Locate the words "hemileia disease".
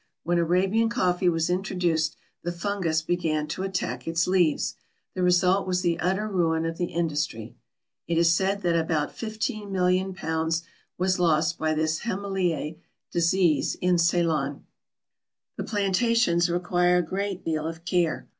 11.99-13.75